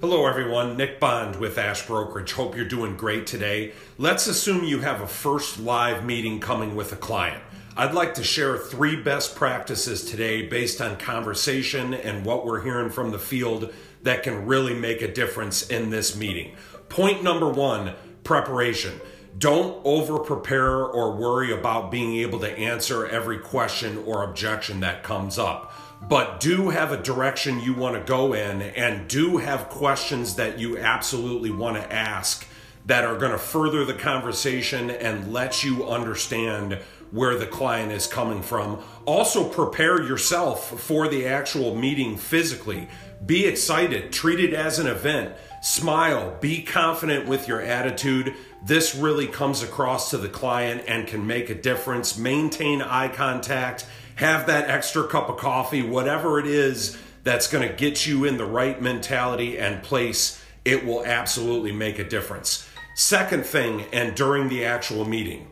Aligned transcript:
Hello, 0.00 0.26
everyone. 0.26 0.76
Nick 0.76 1.00
Bond 1.00 1.34
with 1.34 1.58
Ash 1.58 1.84
Brokerage. 1.84 2.30
Hope 2.30 2.54
you're 2.54 2.64
doing 2.64 2.96
great 2.96 3.26
today. 3.26 3.72
Let's 3.98 4.28
assume 4.28 4.62
you 4.62 4.78
have 4.78 5.00
a 5.00 5.08
first 5.08 5.58
live 5.58 6.04
meeting 6.04 6.38
coming 6.38 6.76
with 6.76 6.92
a 6.92 6.96
client. 6.96 7.42
I'd 7.76 7.94
like 7.94 8.14
to 8.14 8.22
share 8.22 8.56
three 8.56 8.94
best 8.94 9.34
practices 9.34 10.04
today 10.04 10.46
based 10.46 10.80
on 10.80 10.98
conversation 10.98 11.94
and 11.94 12.24
what 12.24 12.46
we're 12.46 12.62
hearing 12.62 12.90
from 12.90 13.10
the 13.10 13.18
field 13.18 13.74
that 14.04 14.22
can 14.22 14.46
really 14.46 14.72
make 14.72 15.02
a 15.02 15.12
difference 15.12 15.68
in 15.68 15.90
this 15.90 16.14
meeting. 16.14 16.54
Point 16.88 17.24
number 17.24 17.48
one 17.48 17.94
preparation. 18.22 19.00
Don't 19.36 19.84
over 19.84 20.20
prepare 20.20 20.76
or 20.76 21.16
worry 21.16 21.52
about 21.52 21.90
being 21.90 22.14
able 22.18 22.38
to 22.38 22.56
answer 22.56 23.04
every 23.04 23.40
question 23.40 23.98
or 24.06 24.22
objection 24.22 24.78
that 24.78 25.02
comes 25.02 25.40
up 25.40 25.72
but 26.02 26.40
do 26.40 26.70
have 26.70 26.92
a 26.92 27.02
direction 27.02 27.60
you 27.60 27.74
want 27.74 27.94
to 27.94 28.00
go 28.00 28.32
in 28.32 28.62
and 28.62 29.08
do 29.08 29.38
have 29.38 29.68
questions 29.68 30.36
that 30.36 30.58
you 30.58 30.78
absolutely 30.78 31.50
want 31.50 31.76
to 31.76 31.92
ask 31.92 32.46
that 32.86 33.04
are 33.04 33.18
going 33.18 33.32
to 33.32 33.38
further 33.38 33.84
the 33.84 33.94
conversation 33.94 34.90
and 34.90 35.32
let 35.32 35.62
you 35.62 35.86
understand 35.86 36.78
where 37.10 37.36
the 37.36 37.46
client 37.46 37.92
is 37.92 38.06
coming 38.06 38.42
from. 38.42 38.82
Also, 39.04 39.48
prepare 39.48 40.02
yourself 40.02 40.80
for 40.80 41.08
the 41.08 41.26
actual 41.26 41.74
meeting 41.74 42.16
physically. 42.16 42.88
Be 43.24 43.46
excited, 43.46 44.12
treat 44.12 44.40
it 44.40 44.54
as 44.54 44.78
an 44.78 44.86
event, 44.86 45.34
smile, 45.62 46.36
be 46.40 46.62
confident 46.62 47.26
with 47.26 47.48
your 47.48 47.60
attitude. 47.60 48.34
This 48.64 48.94
really 48.94 49.26
comes 49.26 49.62
across 49.62 50.10
to 50.10 50.18
the 50.18 50.28
client 50.28 50.84
and 50.86 51.06
can 51.06 51.26
make 51.26 51.50
a 51.50 51.54
difference. 51.54 52.16
Maintain 52.16 52.80
eye 52.80 53.08
contact 53.08 53.86
have 54.18 54.48
that 54.48 54.68
extra 54.68 55.06
cup 55.06 55.28
of 55.28 55.36
coffee, 55.36 55.80
whatever 55.80 56.40
it 56.40 56.46
is 56.46 56.98
that's 57.22 57.46
going 57.46 57.66
to 57.66 57.72
get 57.72 58.04
you 58.04 58.24
in 58.24 58.36
the 58.36 58.44
right 58.44 58.82
mentality 58.82 59.56
and 59.56 59.80
place, 59.80 60.42
it 60.64 60.84
will 60.84 61.06
absolutely 61.06 61.70
make 61.70 62.00
a 62.00 62.08
difference. 62.08 62.68
Second 62.96 63.46
thing, 63.46 63.84
and 63.92 64.16
during 64.16 64.48
the 64.48 64.64
actual 64.64 65.04
meeting, 65.04 65.48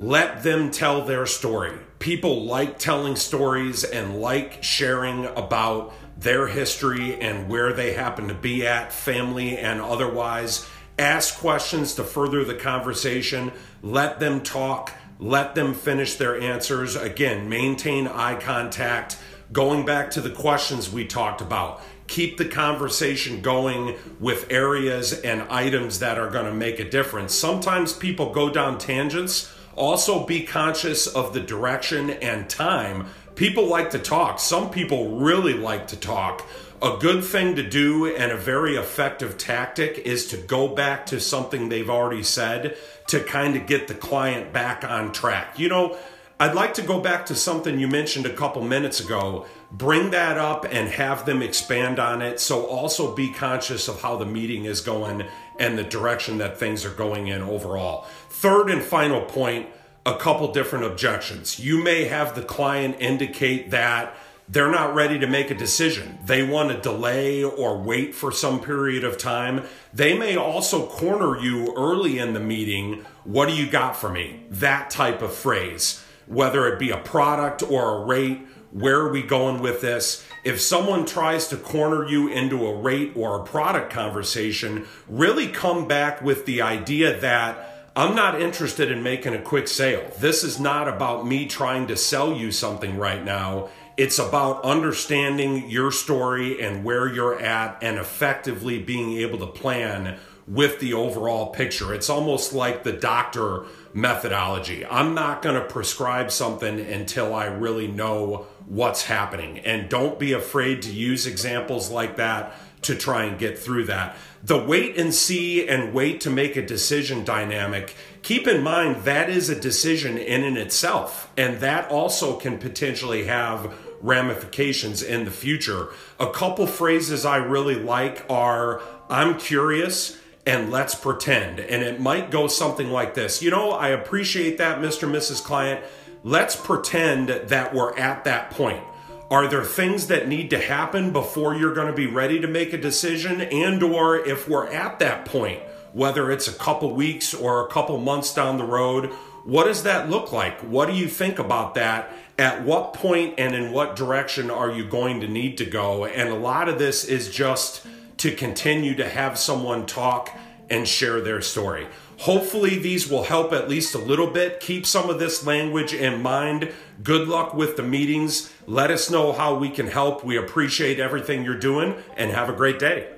let 0.00 0.42
them 0.42 0.72
tell 0.72 1.04
their 1.04 1.26
story. 1.26 1.78
People 2.00 2.44
like 2.44 2.76
telling 2.80 3.14
stories 3.14 3.84
and 3.84 4.20
like 4.20 4.64
sharing 4.64 5.26
about 5.26 5.94
their 6.18 6.48
history 6.48 7.20
and 7.20 7.48
where 7.48 7.72
they 7.72 7.92
happen 7.92 8.26
to 8.26 8.34
be 8.34 8.66
at, 8.66 8.92
family 8.92 9.56
and 9.56 9.80
otherwise. 9.80 10.68
Ask 10.98 11.38
questions 11.38 11.94
to 11.94 12.02
further 12.02 12.44
the 12.44 12.56
conversation. 12.56 13.52
Let 13.80 14.18
them 14.18 14.40
talk 14.40 14.92
let 15.18 15.54
them 15.54 15.74
finish 15.74 16.14
their 16.14 16.40
answers. 16.40 16.96
Again, 16.96 17.48
maintain 17.48 18.06
eye 18.06 18.36
contact. 18.36 19.18
Going 19.52 19.84
back 19.84 20.10
to 20.12 20.20
the 20.20 20.30
questions 20.30 20.92
we 20.92 21.06
talked 21.06 21.40
about, 21.40 21.80
keep 22.06 22.36
the 22.36 22.44
conversation 22.44 23.40
going 23.40 23.96
with 24.20 24.50
areas 24.50 25.12
and 25.20 25.42
items 25.42 25.98
that 26.00 26.18
are 26.18 26.30
going 26.30 26.46
to 26.46 26.54
make 26.54 26.78
a 26.78 26.88
difference. 26.88 27.34
Sometimes 27.34 27.92
people 27.92 28.32
go 28.32 28.50
down 28.50 28.78
tangents. 28.78 29.52
Also, 29.74 30.26
be 30.26 30.44
conscious 30.44 31.06
of 31.06 31.32
the 31.32 31.40
direction 31.40 32.10
and 32.10 32.50
time. 32.50 33.06
People 33.38 33.68
like 33.68 33.90
to 33.90 34.00
talk. 34.00 34.40
Some 34.40 34.68
people 34.68 35.20
really 35.20 35.54
like 35.54 35.86
to 35.88 35.96
talk. 35.96 36.44
A 36.82 36.96
good 36.98 37.22
thing 37.22 37.54
to 37.54 37.62
do 37.62 38.12
and 38.12 38.32
a 38.32 38.36
very 38.36 38.74
effective 38.74 39.38
tactic 39.38 39.96
is 39.98 40.26
to 40.30 40.36
go 40.36 40.66
back 40.66 41.06
to 41.06 41.20
something 41.20 41.68
they've 41.68 41.88
already 41.88 42.24
said 42.24 42.76
to 43.06 43.20
kind 43.20 43.54
of 43.54 43.68
get 43.68 43.86
the 43.86 43.94
client 43.94 44.52
back 44.52 44.82
on 44.82 45.12
track. 45.12 45.56
You 45.56 45.68
know, 45.68 45.96
I'd 46.40 46.56
like 46.56 46.74
to 46.74 46.82
go 46.82 47.00
back 47.00 47.26
to 47.26 47.36
something 47.36 47.78
you 47.78 47.86
mentioned 47.86 48.26
a 48.26 48.34
couple 48.34 48.60
minutes 48.62 48.98
ago. 48.98 49.46
Bring 49.70 50.10
that 50.10 50.36
up 50.36 50.66
and 50.68 50.88
have 50.88 51.24
them 51.24 51.40
expand 51.40 52.00
on 52.00 52.22
it. 52.22 52.40
So 52.40 52.66
also 52.66 53.14
be 53.14 53.32
conscious 53.32 53.86
of 53.86 54.02
how 54.02 54.16
the 54.16 54.26
meeting 54.26 54.64
is 54.64 54.80
going 54.80 55.24
and 55.60 55.78
the 55.78 55.84
direction 55.84 56.38
that 56.38 56.58
things 56.58 56.84
are 56.84 56.90
going 56.90 57.28
in 57.28 57.42
overall. 57.42 58.08
Third 58.30 58.68
and 58.68 58.82
final 58.82 59.20
point 59.20 59.68
a 60.08 60.16
couple 60.16 60.50
different 60.52 60.86
objections. 60.86 61.60
You 61.60 61.82
may 61.82 62.04
have 62.04 62.34
the 62.34 62.42
client 62.42 62.96
indicate 62.98 63.70
that 63.72 64.16
they're 64.48 64.70
not 64.70 64.94
ready 64.94 65.18
to 65.18 65.26
make 65.26 65.50
a 65.50 65.54
decision. 65.54 66.18
They 66.24 66.42
want 66.42 66.70
to 66.70 66.80
delay 66.80 67.44
or 67.44 67.76
wait 67.76 68.14
for 68.14 68.32
some 68.32 68.60
period 68.60 69.04
of 69.04 69.18
time. 69.18 69.64
They 69.92 70.16
may 70.16 70.34
also 70.34 70.86
corner 70.86 71.38
you 71.38 71.74
early 71.76 72.18
in 72.18 72.32
the 72.32 72.40
meeting. 72.40 73.04
What 73.24 73.50
do 73.50 73.54
you 73.54 73.68
got 73.68 73.96
for 73.96 74.08
me? 74.08 74.44
That 74.48 74.88
type 74.88 75.20
of 75.20 75.34
phrase, 75.34 76.02
whether 76.26 76.66
it 76.66 76.78
be 76.78 76.90
a 76.90 76.96
product 76.96 77.62
or 77.62 77.96
a 77.96 78.06
rate. 78.06 78.46
Where 78.70 79.00
are 79.00 79.12
we 79.12 79.22
going 79.22 79.60
with 79.60 79.82
this? 79.82 80.26
If 80.42 80.58
someone 80.58 81.04
tries 81.04 81.48
to 81.48 81.56
corner 81.58 82.08
you 82.08 82.28
into 82.28 82.66
a 82.66 82.74
rate 82.74 83.12
or 83.14 83.38
a 83.38 83.44
product 83.44 83.92
conversation, 83.92 84.86
really 85.06 85.48
come 85.48 85.86
back 85.86 86.22
with 86.22 86.46
the 86.46 86.62
idea 86.62 87.20
that 87.20 87.77
I'm 87.98 88.14
not 88.14 88.40
interested 88.40 88.92
in 88.92 89.02
making 89.02 89.34
a 89.34 89.42
quick 89.42 89.66
sale. 89.66 90.08
This 90.20 90.44
is 90.44 90.60
not 90.60 90.86
about 90.86 91.26
me 91.26 91.46
trying 91.46 91.88
to 91.88 91.96
sell 91.96 92.32
you 92.32 92.52
something 92.52 92.96
right 92.96 93.24
now. 93.24 93.70
It's 93.96 94.20
about 94.20 94.62
understanding 94.62 95.68
your 95.68 95.90
story 95.90 96.62
and 96.62 96.84
where 96.84 97.12
you're 97.12 97.40
at 97.40 97.82
and 97.82 97.98
effectively 97.98 98.80
being 98.80 99.14
able 99.14 99.40
to 99.40 99.48
plan 99.48 100.16
with 100.46 100.78
the 100.78 100.94
overall 100.94 101.48
picture. 101.48 101.92
It's 101.92 102.08
almost 102.08 102.52
like 102.52 102.84
the 102.84 102.92
doctor 102.92 103.64
methodology. 103.92 104.86
I'm 104.86 105.12
not 105.12 105.42
going 105.42 105.60
to 105.60 105.66
prescribe 105.66 106.30
something 106.30 106.78
until 106.78 107.34
I 107.34 107.46
really 107.46 107.88
know 107.88 108.46
what's 108.66 109.02
happening. 109.02 109.58
And 109.58 109.88
don't 109.88 110.20
be 110.20 110.34
afraid 110.34 110.82
to 110.82 110.92
use 110.92 111.26
examples 111.26 111.90
like 111.90 112.14
that 112.18 112.54
to 112.82 112.94
try 112.94 113.24
and 113.24 113.38
get 113.38 113.58
through 113.58 113.84
that. 113.84 114.16
The 114.42 114.58
wait 114.58 114.96
and 114.96 115.12
see 115.12 115.66
and 115.66 115.92
wait 115.92 116.20
to 116.22 116.30
make 116.30 116.56
a 116.56 116.64
decision 116.64 117.24
dynamic, 117.24 117.94
keep 118.22 118.46
in 118.46 118.62
mind 118.62 119.04
that 119.04 119.28
is 119.28 119.48
a 119.48 119.60
decision 119.60 120.16
in 120.16 120.44
and 120.44 120.56
itself. 120.56 121.30
And 121.36 121.58
that 121.60 121.90
also 121.90 122.36
can 122.36 122.58
potentially 122.58 123.24
have 123.24 123.74
ramifications 124.00 125.02
in 125.02 125.24
the 125.24 125.30
future. 125.30 125.88
A 126.20 126.30
couple 126.30 126.66
phrases 126.66 127.24
I 127.24 127.36
really 127.38 127.74
like 127.74 128.24
are 128.30 128.80
I'm 129.10 129.38
curious 129.38 130.18
and 130.46 130.70
let's 130.70 130.94
pretend. 130.94 131.60
And 131.60 131.82
it 131.82 132.00
might 132.00 132.30
go 132.30 132.46
something 132.46 132.90
like 132.90 133.14
this 133.14 133.42
You 133.42 133.50
know, 133.50 133.72
I 133.72 133.88
appreciate 133.88 134.58
that, 134.58 134.80
Mr. 134.80 135.04
and 135.04 135.14
Mrs. 135.14 135.42
Client. 135.42 135.84
Let's 136.24 136.56
pretend 136.56 137.28
that 137.28 137.74
we're 137.74 137.96
at 137.96 138.24
that 138.24 138.50
point. 138.50 138.82
Are 139.30 139.46
there 139.46 139.64
things 139.64 140.06
that 140.06 140.26
need 140.26 140.48
to 140.50 140.58
happen 140.58 141.12
before 141.12 141.54
you're 141.54 141.74
going 141.74 141.88
to 141.88 141.92
be 141.92 142.06
ready 142.06 142.40
to 142.40 142.46
make 142.46 142.72
a 142.72 142.78
decision 142.78 143.42
and 143.42 143.82
or 143.82 144.16
if 144.16 144.48
we're 144.48 144.72
at 144.72 144.98
that 145.00 145.26
point, 145.26 145.60
whether 145.92 146.30
it's 146.30 146.48
a 146.48 146.52
couple 146.52 146.94
weeks 146.94 147.34
or 147.34 147.62
a 147.62 147.68
couple 147.68 147.98
months 147.98 148.32
down 148.32 148.56
the 148.56 148.64
road, 148.64 149.10
what 149.44 149.64
does 149.64 149.82
that 149.82 150.08
look 150.08 150.32
like? 150.32 150.58
What 150.60 150.88
do 150.88 150.94
you 150.94 151.08
think 151.08 151.38
about 151.38 151.74
that? 151.74 152.10
At 152.38 152.64
what 152.64 152.94
point 152.94 153.34
and 153.36 153.54
in 153.54 153.70
what 153.72 153.96
direction 153.96 154.50
are 154.50 154.70
you 154.70 154.84
going 154.84 155.20
to 155.20 155.28
need 155.28 155.58
to 155.58 155.66
go? 155.66 156.06
And 156.06 156.30
a 156.30 156.34
lot 156.34 156.70
of 156.70 156.78
this 156.78 157.04
is 157.04 157.30
just 157.30 157.86
to 158.18 158.34
continue 158.34 158.94
to 158.94 159.08
have 159.08 159.38
someone 159.38 159.84
talk 159.84 160.34
and 160.70 160.88
share 160.88 161.20
their 161.20 161.42
story. 161.42 161.86
Hopefully, 162.18 162.76
these 162.78 163.08
will 163.08 163.24
help 163.24 163.52
at 163.52 163.68
least 163.68 163.94
a 163.94 163.98
little 163.98 164.26
bit. 164.26 164.58
Keep 164.58 164.86
some 164.86 165.08
of 165.08 165.20
this 165.20 165.46
language 165.46 165.94
in 165.94 166.20
mind. 166.20 166.72
Good 167.02 167.28
luck 167.28 167.54
with 167.54 167.76
the 167.76 167.84
meetings. 167.84 168.52
Let 168.66 168.90
us 168.90 169.08
know 169.08 169.32
how 169.32 169.54
we 169.54 169.70
can 169.70 169.86
help. 169.86 170.24
We 170.24 170.36
appreciate 170.36 170.98
everything 170.98 171.44
you're 171.44 171.58
doing 171.58 171.94
and 172.16 172.32
have 172.32 172.48
a 172.48 172.52
great 172.52 172.80
day. 172.80 173.17